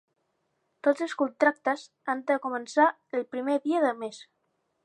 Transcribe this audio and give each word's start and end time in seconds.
Tots 0.87 1.03
els 1.07 1.13
contractes 1.19 1.85
han 2.13 2.25
de 2.33 2.39
començar 2.49 2.89
el 3.19 3.29
primer 3.35 3.63
dia 3.67 3.87
de 3.89 3.97
mes. 4.05 4.23